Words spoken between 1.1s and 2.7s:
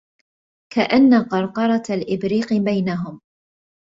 قرقرة الإبريق